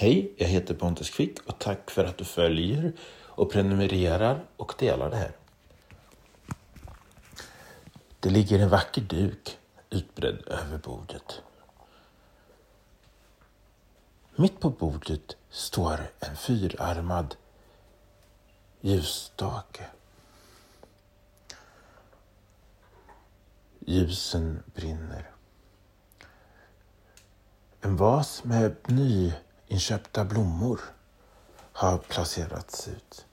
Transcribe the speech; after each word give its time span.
Hej, 0.00 0.32
jag 0.36 0.48
heter 0.48 0.74
Pontus 0.74 1.10
Quick 1.10 1.38
och 1.46 1.58
tack 1.58 1.90
för 1.90 2.04
att 2.04 2.18
du 2.18 2.24
följer 2.24 2.92
och 3.24 3.52
prenumererar 3.52 4.44
och 4.56 4.74
delar 4.78 5.10
det 5.10 5.16
här. 5.16 5.32
Det 8.20 8.30
ligger 8.30 8.58
en 8.58 8.68
vacker 8.68 9.00
duk 9.00 9.58
utbredd 9.90 10.42
över 10.46 10.78
bordet. 10.78 11.42
Mitt 14.36 14.60
på 14.60 14.70
bordet 14.70 15.36
står 15.50 16.00
en 16.20 16.36
fyrarmad 16.36 17.34
ljusstake. 18.80 19.84
Ljusen 23.78 24.62
brinner. 24.74 25.30
En 27.80 27.96
vas 27.96 28.44
med 28.44 28.76
Inköpta 29.68 30.24
blommor 30.24 30.80
har 31.72 31.98
placerats 31.98 32.88
ut. 32.88 33.26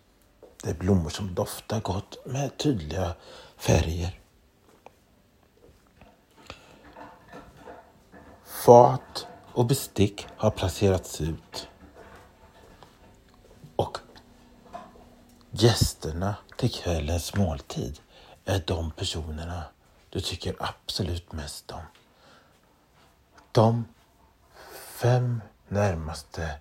Det 0.63 0.69
är 0.69 0.73
blommor 0.73 1.09
som 1.09 1.35
doftar 1.35 1.81
gott 1.81 2.17
med 2.25 2.57
tydliga 2.57 3.15
färger. 3.57 4.19
Fat 8.45 9.27
och 9.53 9.65
bestick 9.65 10.27
har 10.37 10.51
placerats 10.51 11.21
ut. 11.21 11.67
Och 13.75 13.97
gästerna 15.51 16.35
till 16.57 16.71
kvällens 16.71 17.35
måltid 17.35 17.99
är 18.45 18.63
de 18.67 18.91
personerna 18.91 19.63
du 20.09 20.21
tycker 20.21 20.55
absolut 20.59 21.31
mest 21.31 21.71
om. 21.71 21.81
De 23.51 23.85
fem 24.73 25.41
närmaste 25.67 26.59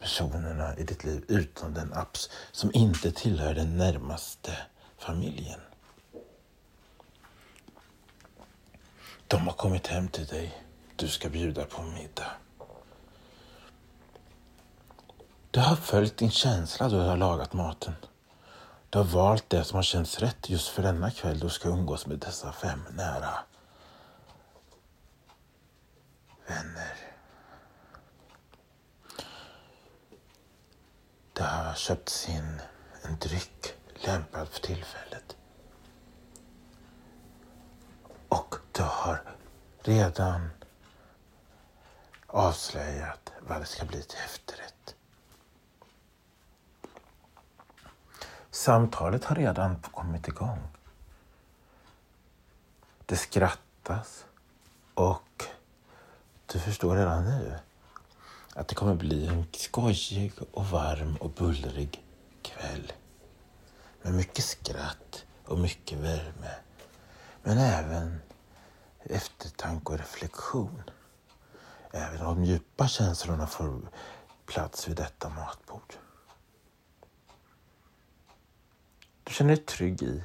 personerna 0.00 0.76
i 0.76 0.82
ditt 0.82 1.04
liv 1.04 1.24
utan 1.28 1.74
den 1.74 1.92
apps 1.92 2.30
som 2.52 2.70
inte 2.74 3.12
tillhör 3.12 3.54
den 3.54 3.76
närmaste 3.76 4.58
familjen. 4.98 5.60
De 9.28 9.46
har 9.46 9.52
kommit 9.52 9.86
hem 9.86 10.08
till 10.08 10.26
dig. 10.26 10.62
Du 10.96 11.08
ska 11.08 11.28
bjuda 11.28 11.64
på 11.64 11.82
middag. 11.82 12.30
Du 15.50 15.60
har 15.60 15.76
följt 15.76 16.16
din 16.16 16.30
känsla 16.30 16.88
då 16.88 16.96
du 16.96 17.08
har 17.08 17.16
lagat 17.16 17.52
maten. 17.52 17.94
Du 18.90 18.98
har 18.98 19.04
valt 19.04 19.50
det 19.50 19.64
som 19.64 19.76
har 19.76 19.82
känts 19.82 20.18
rätt 20.18 20.50
just 20.50 20.68
för 20.68 20.82
denna 20.82 21.10
kväll 21.10 21.38
då 21.38 21.46
du 21.46 21.52
ska 21.52 21.68
umgås 21.68 22.06
med 22.06 22.18
dessa 22.18 22.52
fem 22.52 22.80
nära 22.90 23.38
vänner. 26.46 26.96
Det 31.32 31.42
har 31.72 31.76
köpts 31.76 32.28
in 32.28 32.60
en 33.02 33.18
dryck 33.18 33.74
lämpad 33.94 34.48
för 34.48 34.60
tillfället. 34.60 35.36
Och 38.28 38.54
du 38.72 38.82
har 38.82 39.22
redan 39.80 40.50
avslöjat 42.26 43.32
vad 43.40 43.60
det 43.60 43.66
ska 43.66 43.84
bli 43.84 44.02
till 44.02 44.18
efterrätt. 44.24 44.94
Samtalet 48.50 49.24
har 49.24 49.36
redan 49.36 49.82
kommit 49.82 50.28
igång. 50.28 50.68
Det 53.06 53.16
skrattas 53.16 54.24
och 54.94 55.44
du 56.46 56.58
förstår 56.60 56.96
redan 56.96 57.24
nu 57.24 57.58
att 58.54 58.68
det 58.68 58.74
kommer 58.74 58.94
bli 58.94 59.26
en 59.26 59.46
skojig 59.52 60.32
och 60.52 60.66
varm 60.66 61.16
och 61.16 61.30
bullrig 61.30 62.04
kväll. 62.42 62.92
Med 64.02 64.14
mycket 64.14 64.44
skratt 64.44 65.24
och 65.44 65.58
mycket 65.58 65.98
värme. 65.98 66.54
Men 67.42 67.58
även 67.58 68.20
eftertanke 69.02 69.92
och 69.92 69.98
reflektion. 69.98 70.82
Även 71.90 72.24
de 72.24 72.44
djupa 72.44 72.88
känslorna 72.88 73.46
får 73.46 73.80
plats 74.46 74.88
vid 74.88 74.96
detta 74.96 75.28
matbord. 75.28 75.94
Du 79.24 79.32
känner 79.32 79.56
dig 79.56 79.64
trygg 79.64 80.02
i 80.02 80.22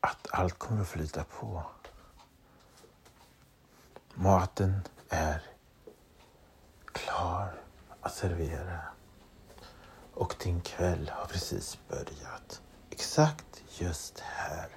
att 0.00 0.26
allt 0.30 0.58
kommer 0.58 0.82
att 0.82 0.88
flyta 0.88 1.24
på. 1.24 1.62
Maten 4.14 4.80
är 5.12 5.42
klar 6.92 7.62
att 8.00 8.14
servera 8.14 8.80
och 10.14 10.34
din 10.42 10.60
kväll 10.60 11.10
har 11.14 11.26
precis 11.26 11.78
börjat. 11.88 12.62
Exakt 12.90 13.62
just 13.68 14.20
här 14.20 14.68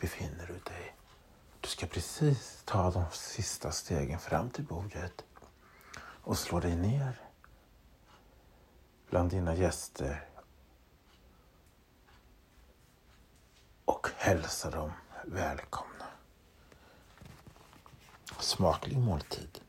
befinner 0.00 0.46
du 0.46 0.52
dig. 0.52 0.96
Du 1.60 1.68
ska 1.68 1.86
precis 1.86 2.62
ta 2.64 2.90
de 2.90 3.04
sista 3.12 3.70
stegen 3.70 4.18
fram 4.18 4.50
till 4.50 4.64
bordet 4.64 5.24
och 5.98 6.38
slå 6.38 6.60
dig 6.60 6.76
ner 6.76 7.20
bland 9.10 9.30
dina 9.30 9.54
gäster 9.54 10.28
och 13.84 14.08
hälsa 14.16 14.70
dem 14.70 14.92
välkomna. 15.24 15.95
Smaklig 18.40 18.98
måltid. 18.98 19.60